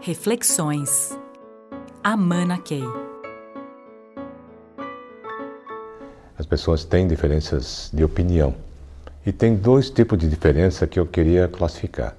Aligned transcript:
Reflexões. 0.00 1.18
Amana 2.04 2.56
Key. 2.58 2.84
As 6.38 6.46
pessoas 6.46 6.84
têm 6.84 7.08
diferenças 7.08 7.90
de 7.92 8.04
opinião. 8.04 8.54
E 9.26 9.32
tem 9.32 9.56
dois 9.56 9.90
tipos 9.90 10.16
de 10.16 10.28
diferença 10.28 10.86
que 10.86 11.00
eu 11.00 11.04
queria 11.04 11.48
classificar. 11.48 12.14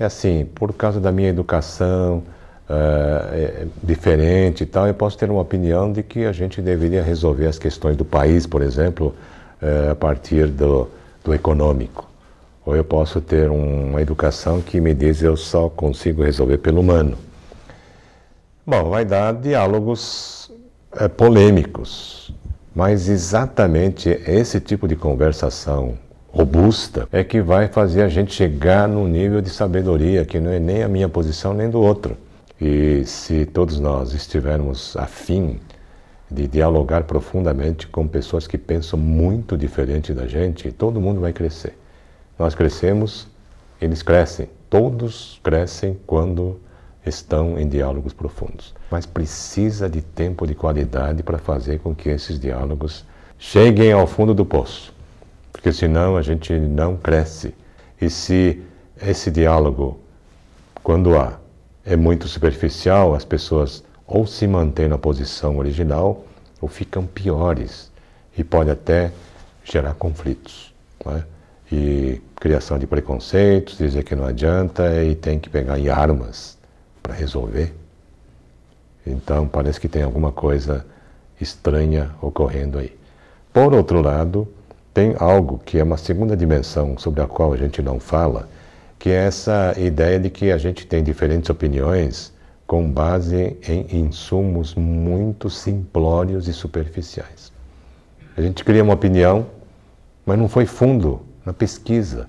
É 0.00 0.06
assim, 0.06 0.46
por 0.54 0.72
causa 0.72 0.98
da 0.98 1.12
minha 1.12 1.28
educação 1.28 2.22
uh, 2.68 3.34
é 3.34 3.66
diferente 3.82 4.62
e 4.62 4.66
tal, 4.66 4.86
eu 4.86 4.94
posso 4.94 5.18
ter 5.18 5.30
uma 5.30 5.42
opinião 5.42 5.92
de 5.92 6.02
que 6.02 6.24
a 6.24 6.32
gente 6.32 6.62
deveria 6.62 7.02
resolver 7.02 7.46
as 7.46 7.58
questões 7.58 7.94
do 7.94 8.06
país, 8.06 8.46
por 8.46 8.62
exemplo, 8.62 9.14
uh, 9.60 9.90
a 9.92 9.94
partir 9.94 10.46
do, 10.46 10.88
do 11.22 11.34
econômico. 11.34 12.07
Ou 12.68 12.76
eu 12.76 12.84
posso 12.84 13.18
ter 13.22 13.48
uma 13.48 14.02
educação 14.02 14.60
que 14.60 14.78
me 14.78 14.92
diz 14.92 15.22
eu 15.22 15.38
só 15.38 15.70
consigo 15.70 16.22
resolver 16.22 16.58
pelo 16.58 16.82
humano. 16.82 17.16
Bom, 18.66 18.90
vai 18.90 19.06
dar 19.06 19.32
diálogos 19.32 20.52
é, 20.92 21.08
polêmicos, 21.08 22.30
mas 22.74 23.08
exatamente 23.08 24.10
esse 24.26 24.60
tipo 24.60 24.86
de 24.86 24.94
conversação 24.94 25.96
robusta 26.30 27.08
é 27.10 27.24
que 27.24 27.40
vai 27.40 27.68
fazer 27.68 28.02
a 28.02 28.08
gente 28.10 28.34
chegar 28.34 28.86
num 28.86 29.08
nível 29.08 29.40
de 29.40 29.48
sabedoria 29.48 30.26
que 30.26 30.38
não 30.38 30.50
é 30.50 30.58
nem 30.58 30.82
a 30.82 30.88
minha 30.88 31.08
posição 31.08 31.54
nem 31.54 31.70
do 31.70 31.80
outro. 31.80 32.18
E 32.60 33.02
se 33.06 33.46
todos 33.46 33.80
nós 33.80 34.12
estivermos 34.12 34.94
afim 34.94 35.58
de 36.30 36.46
dialogar 36.46 37.04
profundamente 37.04 37.86
com 37.86 38.06
pessoas 38.06 38.46
que 38.46 38.58
pensam 38.58 38.98
muito 38.98 39.56
diferente 39.56 40.12
da 40.12 40.26
gente, 40.26 40.70
todo 40.70 41.00
mundo 41.00 41.18
vai 41.18 41.32
crescer. 41.32 41.77
Nós 42.38 42.54
crescemos, 42.54 43.26
eles 43.80 44.02
crescem. 44.02 44.48
Todos 44.70 45.40
crescem 45.42 45.98
quando 46.06 46.60
estão 47.04 47.58
em 47.58 47.66
diálogos 47.66 48.12
profundos. 48.12 48.74
Mas 48.90 49.06
precisa 49.06 49.88
de 49.88 50.02
tempo 50.02 50.46
de 50.46 50.54
qualidade 50.54 51.22
para 51.22 51.38
fazer 51.38 51.80
com 51.80 51.94
que 51.94 52.08
esses 52.08 52.38
diálogos 52.38 53.04
cheguem 53.38 53.92
ao 53.92 54.06
fundo 54.06 54.34
do 54.34 54.44
poço. 54.44 54.94
Porque 55.52 55.72
senão 55.72 56.16
a 56.16 56.22
gente 56.22 56.52
não 56.52 56.96
cresce. 56.96 57.54
E 58.00 58.08
se 58.08 58.62
esse 59.00 59.30
diálogo, 59.30 59.98
quando 60.82 61.18
há, 61.18 61.38
é 61.84 61.96
muito 61.96 62.28
superficial, 62.28 63.14
as 63.14 63.24
pessoas 63.24 63.82
ou 64.06 64.26
se 64.26 64.46
mantêm 64.46 64.88
na 64.88 64.98
posição 64.98 65.58
original 65.58 66.24
ou 66.60 66.68
ficam 66.68 67.04
piores 67.06 67.90
e 68.36 68.44
pode 68.44 68.70
até 68.70 69.10
gerar 69.64 69.94
conflitos. 69.94 70.72
Não 71.04 71.16
é? 71.16 71.24
E 71.70 72.20
criação 72.36 72.78
de 72.78 72.86
preconceitos, 72.86 73.78
dizer 73.78 74.04
que 74.04 74.14
não 74.14 74.24
adianta 74.24 75.02
e 75.02 75.14
tem 75.14 75.38
que 75.38 75.50
pegar 75.50 75.78
em 75.78 75.88
armas 75.88 76.56
para 77.02 77.14
resolver. 77.14 77.74
Então 79.06 79.46
parece 79.46 79.80
que 79.80 79.88
tem 79.88 80.02
alguma 80.02 80.32
coisa 80.32 80.84
estranha 81.40 82.10
ocorrendo 82.20 82.78
aí. 82.78 82.96
Por 83.52 83.74
outro 83.74 84.00
lado, 84.00 84.48
tem 84.92 85.14
algo 85.18 85.60
que 85.64 85.78
é 85.78 85.82
uma 85.82 85.96
segunda 85.96 86.36
dimensão 86.36 86.98
sobre 86.98 87.22
a 87.22 87.26
qual 87.26 87.52
a 87.52 87.56
gente 87.56 87.80
não 87.82 88.00
fala, 88.00 88.48
que 88.98 89.10
é 89.10 89.26
essa 89.26 89.74
ideia 89.78 90.18
de 90.18 90.30
que 90.30 90.50
a 90.50 90.58
gente 90.58 90.86
tem 90.86 91.02
diferentes 91.02 91.48
opiniões 91.50 92.32
com 92.66 92.90
base 92.90 93.56
em 93.66 93.86
insumos 94.00 94.74
muito 94.74 95.48
simplórios 95.48 96.48
e 96.48 96.52
superficiais. 96.52 97.52
A 98.36 98.42
gente 98.42 98.62
cria 98.62 98.84
uma 98.84 98.94
opinião, 98.94 99.46
mas 100.26 100.38
não 100.38 100.48
foi 100.48 100.66
fundo 100.66 101.22
na 101.48 101.54
pesquisa. 101.54 102.28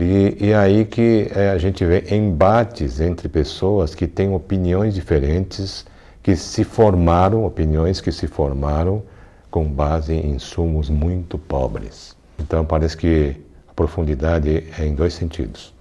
E, 0.00 0.38
e 0.40 0.54
aí 0.54 0.86
que 0.86 1.30
é, 1.34 1.50
a 1.50 1.58
gente 1.58 1.84
vê 1.84 2.04
embates 2.10 2.98
entre 2.98 3.28
pessoas 3.28 3.94
que 3.94 4.06
têm 4.06 4.32
opiniões 4.34 4.94
diferentes, 4.94 5.84
que 6.22 6.34
se 6.34 6.64
formaram, 6.64 7.44
opiniões 7.44 8.00
que 8.00 8.10
se 8.10 8.26
formaram 8.26 9.02
com 9.50 9.66
base 9.66 10.14
em 10.14 10.30
insumos 10.30 10.88
muito 10.88 11.36
pobres. 11.36 12.16
Então 12.38 12.64
parece 12.64 12.96
que 12.96 13.36
a 13.68 13.74
profundidade 13.74 14.64
é 14.78 14.86
em 14.86 14.94
dois 14.94 15.12
sentidos. 15.12 15.74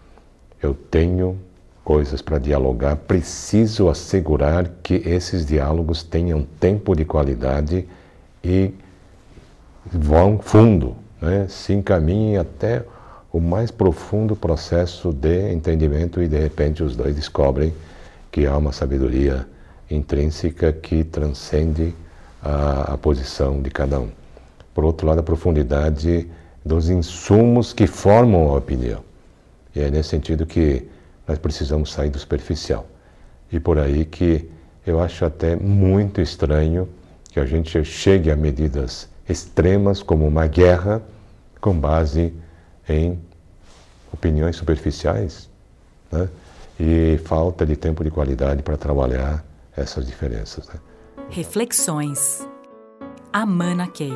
Eu 0.61 0.73
tenho 0.73 1.39
coisas 1.81 2.21
para 2.21 2.39
dialogar, 2.39 2.97
preciso 2.97 3.87
assegurar 3.87 4.69
que 4.83 4.95
esses 5.05 5.45
diálogos 5.45 6.03
tenham 6.03 6.45
tempo 6.59 6.93
de 6.93 7.05
qualidade 7.05 7.87
e 8.43 8.73
vão 9.85 10.39
fundo, 10.39 11.02
né, 11.23 11.47
se 11.47 11.73
encaminhem 11.73 12.37
até 12.37 12.83
o 13.31 13.39
mais 13.39 13.71
profundo 13.71 14.35
processo 14.35 15.11
de 15.11 15.51
entendimento 15.51 16.21
e 16.21 16.27
de 16.27 16.37
repente 16.37 16.83
os 16.83 16.95
dois 16.95 17.15
descobrem 17.15 17.73
que 18.31 18.45
há 18.45 18.55
uma 18.57 18.71
sabedoria 18.71 19.47
intrínseca 19.89 20.71
que 20.71 21.03
transcende 21.03 21.95
a, 22.41 22.93
a 22.93 22.97
posição 22.97 23.61
de 23.61 23.71
cada 23.71 23.99
um. 23.99 24.09
Por 24.73 24.83
outro 24.83 25.07
lado, 25.07 25.19
a 25.19 25.23
profundidade 25.23 26.27
dos 26.63 26.89
insumos 26.89 27.73
que 27.73 27.87
formam 27.87 28.49
a 28.49 28.57
opinião. 28.57 29.03
E 29.75 29.81
é 29.81 29.89
nesse 29.89 30.09
sentido 30.09 30.45
que 30.45 30.87
nós 31.27 31.37
precisamos 31.37 31.91
sair 31.91 32.09
do 32.09 32.19
superficial. 32.19 32.85
E 33.51 33.59
por 33.59 33.79
aí 33.79 34.03
que 34.03 34.49
eu 34.85 34.99
acho 34.99 35.25
até 35.25 35.55
muito 35.55 36.19
estranho 36.21 36.87
que 37.31 37.39
a 37.39 37.45
gente 37.45 37.83
chegue 37.83 38.29
a 38.29 38.35
medidas 38.35 39.07
extremas 39.27 40.03
como 40.03 40.27
uma 40.27 40.47
guerra 40.47 41.01
com 41.63 41.79
base 41.79 42.33
em 42.89 43.17
opiniões 44.11 44.57
superficiais 44.57 45.49
né? 46.11 46.27
e 46.77 47.17
falta 47.23 47.65
de 47.65 47.77
tempo 47.77 48.03
de 48.03 48.11
qualidade 48.11 48.61
para 48.61 48.75
trabalhar 48.75 49.45
essas 49.75 50.05
diferenças. 50.05 50.67
Né? 50.67 50.75
Reflexões. 51.29 52.45
Amana 53.31 53.87
Key. 53.87 54.11